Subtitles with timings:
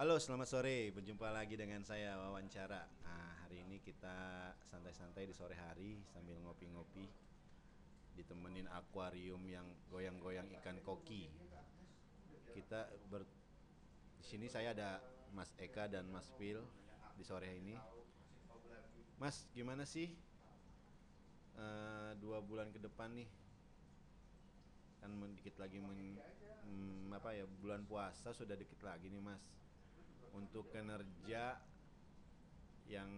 [0.00, 0.88] Halo, selamat sore.
[0.96, 2.88] Berjumpa lagi dengan saya Wawancara.
[3.04, 7.04] Nah, hari ini kita santai-santai di sore hari sambil ngopi-ngopi
[8.16, 11.28] ditemenin akuarium yang goyang-goyang ikan koki.
[12.56, 13.28] Kita ber
[14.16, 15.04] di sini saya ada
[15.36, 16.64] Mas Eka dan Mas Phil
[17.20, 17.76] di sore ini.
[19.20, 20.08] Mas, gimana sih
[21.60, 23.28] eh, dua bulan ke depan nih?
[25.04, 26.16] Kan dikit lagi men,
[26.64, 29.60] hmm, apa ya bulan puasa sudah dikit lagi nih Mas
[30.34, 31.58] untuk kinerja
[32.90, 33.10] yang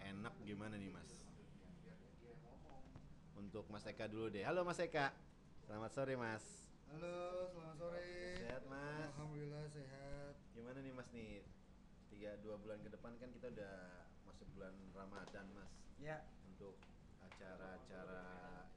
[0.00, 1.10] enak gimana nih mas?
[3.40, 4.44] Untuk Mas Eka dulu deh.
[4.44, 5.16] Halo Mas Eka,
[5.64, 6.44] selamat sore Mas.
[6.92, 8.04] Halo, selamat sore.
[8.36, 9.10] Sehat, Mas?
[9.16, 10.34] Alhamdulillah sehat.
[10.52, 11.40] Gimana nih Mas nih?
[12.12, 15.72] Tiga dua bulan ke depan kan kita udah masuk bulan Ramadan Mas.
[15.96, 16.20] Ya.
[16.52, 16.76] Untuk
[17.24, 18.68] acara-acara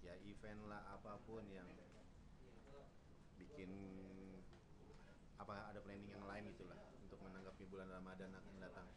[0.00, 1.68] ya event lah apa pun yang
[3.36, 3.68] bikin
[5.40, 8.88] apa ada planning yang lain itulah untuk menanggapi bulan Ramadan akan datang.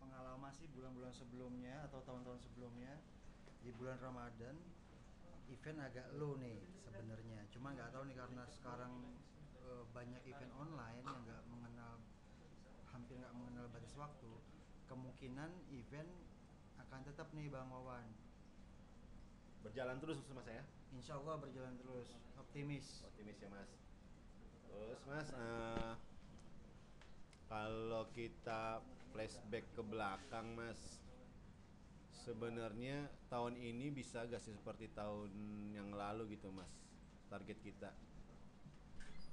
[0.00, 2.96] Pengalaman sih bulan-bulan sebelumnya atau tahun-tahun sebelumnya
[3.60, 4.56] di bulan Ramadan
[5.52, 7.44] event agak low nih sebenarnya.
[7.52, 8.92] Cuma nggak tahu nih karena sekarang
[9.68, 12.00] eh, banyak event online yang nggak mengenal
[12.88, 14.32] hampir nggak mengenal batas waktu.
[14.88, 16.10] Kemungkinan event
[16.80, 18.08] akan tetap nih Bang Wawan.
[19.60, 20.64] Berjalan terus Mas ya.
[20.90, 23.04] Insya Allah berjalan terus, optimis.
[23.06, 23.89] Optimis ya Mas.
[24.70, 25.92] Terus Mas, eh,
[27.50, 28.78] kalau kita
[29.10, 31.02] flashback ke belakang Mas,
[32.14, 35.30] sebenarnya tahun ini bisa gak sih seperti tahun
[35.74, 36.70] yang lalu gitu Mas?
[37.26, 37.90] Target kita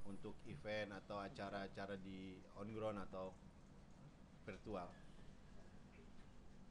[0.07, 3.35] untuk event atau acara-acara di on ground atau
[4.47, 4.87] virtual.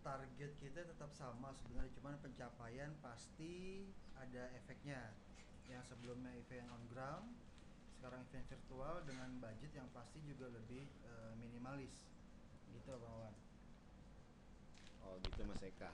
[0.06, 5.02] target kita tetap sama sebenarnya cuman pencapaian pasti ada efeknya
[5.66, 7.26] yang sebelumnya event on ground
[8.06, 12.06] sekarang event virtual dengan budget yang pasti juga lebih eh, minimalis
[12.70, 13.34] gitu Bang Wawan
[15.02, 15.90] Oh gitu Mas Eka.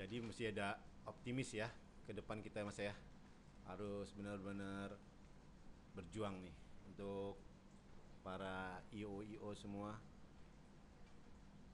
[0.00, 1.68] Jadi mesti ada optimis ya
[2.08, 2.96] ke depan kita Mas ya.
[3.68, 4.96] Harus benar-benar
[5.92, 6.56] berjuang nih
[6.88, 7.36] untuk
[8.24, 10.00] para IO IO semua.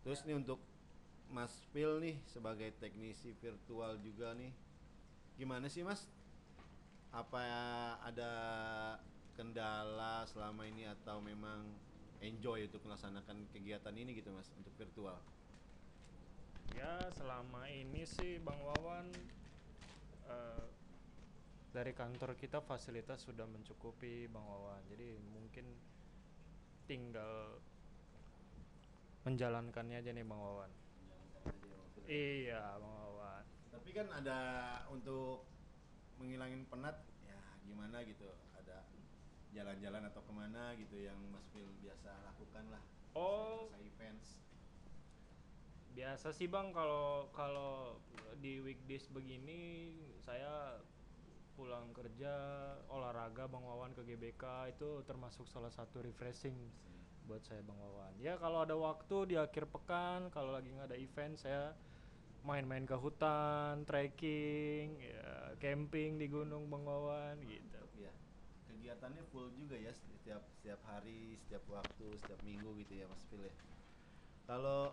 [0.02, 0.58] Terus nih untuk
[1.30, 4.50] Mas Phil nih sebagai teknisi virtual juga nih.
[5.38, 6.10] Gimana sih Mas?
[7.14, 7.38] Apa
[8.02, 8.30] ada
[9.32, 11.64] kendala selama ini atau memang
[12.22, 15.18] enjoy untuk melaksanakan kegiatan ini gitu Mas untuk virtual?
[16.72, 19.12] Ya selama ini sih Bang Wawan
[20.28, 20.66] eh,
[21.72, 24.80] dari kantor kita fasilitas sudah mencukupi Bang Wawan.
[24.92, 25.66] Jadi mungkin
[26.84, 27.60] tinggal
[29.24, 30.70] menjalankannya aja nih Bang Wawan.
[32.06, 33.44] Iya Bang Wawan.
[33.72, 34.38] Tapi kan ada
[34.92, 35.48] untuk
[36.20, 38.30] menghilangin penat ya gimana gitu
[39.52, 42.82] jalan-jalan atau ke mana gitu yang Mas Phil biasa lakukan lah
[43.12, 43.68] Oh.
[43.68, 44.28] selesai events
[45.92, 48.00] Biasa sih Bang kalau kalau
[48.40, 49.92] di weekdays begini
[50.24, 50.80] saya
[51.52, 52.32] pulang kerja
[52.88, 56.56] olahraga Bang Wawan ke GBK itu termasuk salah satu refreshing
[57.28, 58.16] buat saya Bang Wawan.
[58.18, 61.76] Ya kalau ada waktu di akhir pekan kalau lagi nggak ada event saya
[62.42, 67.81] main-main ke hutan, trekking, ya, camping di gunung Bang Wawan gitu.
[68.82, 73.22] Ya kegiatannya full juga ya setiap setiap hari setiap waktu setiap minggu gitu ya Mas
[73.30, 73.54] Phil ya.
[74.50, 74.90] Kalau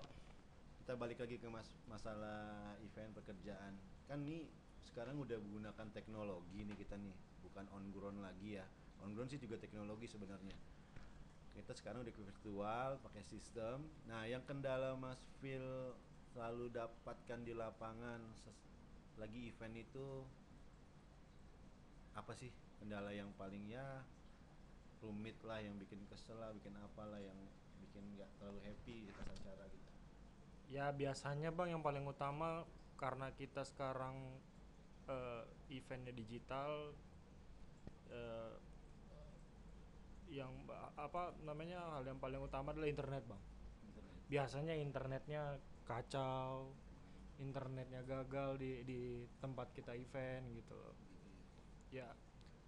[0.85, 3.73] kita balik lagi ke mas masalah event pekerjaan
[4.05, 4.45] kan nih
[4.85, 7.13] sekarang udah menggunakan teknologi nih kita nih
[7.49, 8.65] bukan on ground lagi ya.
[9.01, 10.53] On ground sih juga teknologi sebenarnya.
[11.57, 13.89] Kita sekarang udah virtual pakai sistem.
[14.05, 15.97] Nah yang kendala Mas Phil
[16.29, 18.21] selalu dapatkan di lapangan
[19.17, 20.23] lagi event itu
[22.17, 22.49] apa sih
[22.79, 24.03] kendala yang paling ya
[24.99, 27.37] rumit lah yang bikin kesel lah bikin apalah yang
[27.79, 29.89] bikin nggak terlalu happy di pas acara gitu
[30.69, 32.61] Ya biasanya bang yang paling utama
[32.93, 34.37] karena kita sekarang
[35.09, 35.43] eh,
[35.73, 36.93] eventnya digital,
[38.13, 38.53] eh,
[40.29, 40.53] yang
[40.93, 43.41] apa namanya hal yang paling utama adalah internet bang.
[43.81, 45.41] internet Biasanya internetnya
[45.89, 46.69] kacau,
[47.41, 50.77] internetnya gagal di di tempat kita event gitu.
[50.77, 51.08] loh.
[51.89, 52.05] Ya,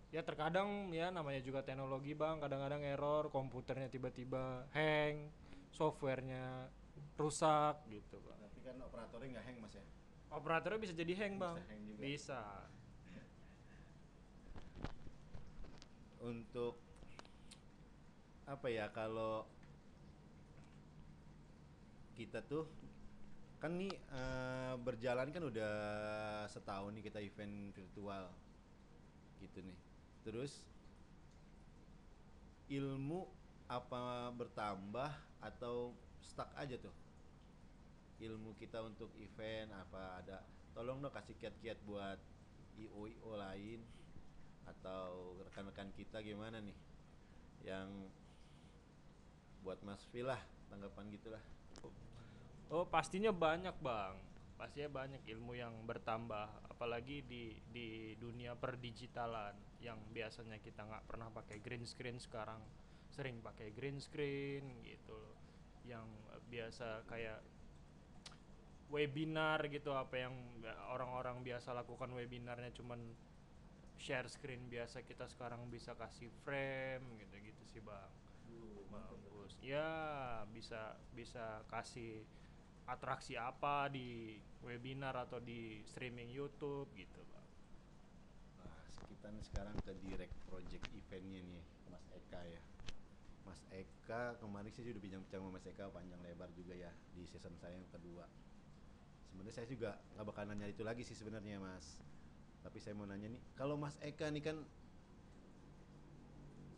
[0.09, 5.29] ya terkadang ya namanya juga teknologi bang, kadang-kadang error, komputernya tiba-tiba hang,
[5.69, 6.67] softwarenya
[7.15, 8.37] rusak gitu bang.
[8.41, 9.85] tapi kan operatornya nggak hang mas ya
[10.31, 11.99] Operatornya bisa jadi hang bang, Bisa hang juga.
[12.01, 12.41] bisa.
[16.21, 16.77] untuk
[18.45, 19.41] apa ya kalau
[22.13, 22.69] kita tuh
[23.57, 25.73] kan nih eh, berjalan kan udah
[26.45, 28.29] setahun nih kita event virtual
[29.41, 29.77] gitu nih.
[30.21, 30.61] Terus
[32.69, 33.27] ilmu
[33.67, 35.11] apa bertambah
[35.41, 36.93] atau stuck aja tuh?
[38.21, 40.37] Ilmu kita untuk event apa ada?
[40.77, 42.21] Tolong dong kasih kiat-kiat buat
[42.77, 43.81] IO IO lain
[44.69, 46.77] atau rekan-rekan kita gimana nih?
[47.65, 47.89] Yang
[49.65, 51.43] buat Mas lah tanggapan gitulah
[52.71, 54.15] Oh pastinya banyak bang,
[54.61, 61.33] pastinya banyak ilmu yang bertambah, apalagi di di dunia perdigitalan yang biasanya kita nggak pernah
[61.33, 62.61] pakai green screen sekarang.
[63.09, 65.33] Sering pakai green screen gitu loh,
[65.89, 66.05] yang
[66.53, 67.41] biasa kayak
[68.93, 70.35] webinar gitu apa yang
[70.93, 73.01] orang-orang biasa lakukan webinarnya cuman
[73.97, 78.13] share screen biasa kita sekarang bisa kasih frame gitu-gitu sih bang.
[78.93, 79.57] Bagus.
[79.63, 79.89] Ya
[80.53, 82.21] bisa bisa kasih
[82.91, 84.35] atraksi apa di
[84.67, 87.47] webinar atau di streaming YouTube gitu bang
[88.59, 92.61] Nah, kita sekarang ke direct project eventnya nih, Mas Eka ya.
[93.47, 97.55] Mas Eka kemarin sih sudah bincang-bincang sama Mas Eka panjang lebar juga ya di season
[97.57, 98.27] saya yang kedua.
[99.31, 101.97] Sebenarnya saya juga nggak bakal nanya itu lagi sih sebenarnya Mas.
[102.61, 104.57] Tapi saya mau nanya nih, kalau Mas Eka nih kan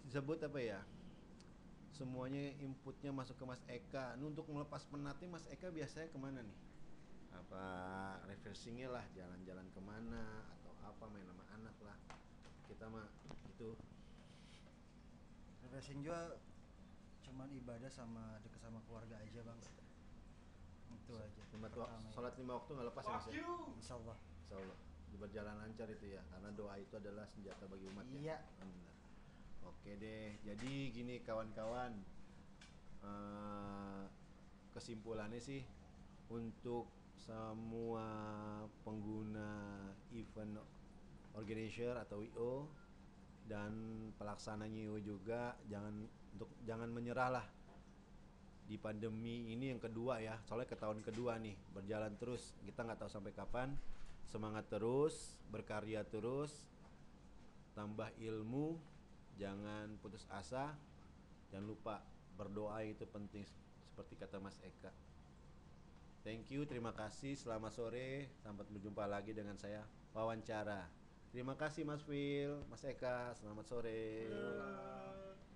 [0.07, 0.79] disebut apa ya?
[1.93, 4.17] Semuanya inputnya masuk ke Mas Eka.
[4.17, 6.57] Ini untuk melepas penatnya Mas Eka biasanya ke mana nih?
[7.33, 7.63] Apa
[8.25, 11.97] refreshingnya lah, jalan-jalan ke mana atau apa main sama anak lah.
[12.65, 13.05] Kita mah
[13.53, 13.77] itu
[15.73, 16.37] refreshing juga
[17.23, 19.59] cuman ibadah sama deket sama keluarga aja bang
[20.93, 22.11] itu aja lima ya.
[22.13, 23.33] sholat lima waktu nggak lepas ya mas ya?
[23.73, 24.77] Insya Allah Insya Allah
[25.17, 28.37] berjalan lancar itu ya karena doa itu adalah senjata bagi umat ya Iya.
[29.67, 32.13] Oke deh jadi gini kawan-kawan
[33.03, 34.03] Eh,
[34.71, 35.59] kesimpulannya sih
[36.31, 36.87] untuk
[37.19, 38.07] semua
[38.83, 39.79] pengguna
[40.15, 40.59] event
[41.35, 42.67] organizer atau IO
[43.43, 43.71] dan
[44.15, 45.93] pelaksananya IO juga jangan
[46.35, 47.47] untuk jangan menyerah lah.
[48.63, 52.55] Di pandemi ini yang kedua ya soalnya ke tahun kedua nih berjalan terus.
[52.63, 53.75] Kita nggak tahu sampai kapan.
[54.31, 56.63] Semangat terus berkarya terus
[57.75, 58.79] tambah ilmu
[59.37, 60.73] jangan putus asa.
[61.53, 62.01] Jangan lupa
[62.33, 63.45] berdoa itu penting
[63.85, 64.89] seperti kata Mas Eka.
[66.23, 67.35] Thank you terima kasih.
[67.35, 68.31] Selamat sore.
[68.41, 69.83] Sampai berjumpa lagi dengan saya
[70.15, 70.87] wawancara.
[71.33, 72.61] Terima kasih Mas Phil.
[72.69, 74.29] Mas Eka selamat sore